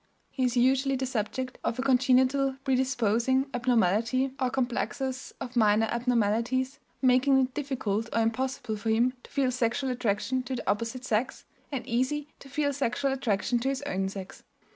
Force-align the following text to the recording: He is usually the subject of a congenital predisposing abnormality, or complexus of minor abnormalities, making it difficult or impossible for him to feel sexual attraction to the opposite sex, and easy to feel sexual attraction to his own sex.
He 0.31 0.45
is 0.45 0.57
usually 0.57 0.95
the 0.95 1.05
subject 1.05 1.59
of 1.63 1.77
a 1.77 1.83
congenital 1.83 2.55
predisposing 2.63 3.45
abnormality, 3.53 4.31
or 4.39 4.49
complexus 4.49 5.31
of 5.39 5.55
minor 5.55 5.85
abnormalities, 5.91 6.79
making 7.03 7.37
it 7.39 7.53
difficult 7.53 8.09
or 8.11 8.23
impossible 8.23 8.77
for 8.77 8.89
him 8.89 9.13
to 9.21 9.29
feel 9.29 9.51
sexual 9.51 9.91
attraction 9.91 10.41
to 10.41 10.55
the 10.55 10.67
opposite 10.67 11.05
sex, 11.05 11.45
and 11.71 11.85
easy 11.85 12.29
to 12.39 12.49
feel 12.49 12.73
sexual 12.73 13.11
attraction 13.13 13.59
to 13.59 13.69
his 13.69 13.83
own 13.83 14.09
sex. 14.09 14.43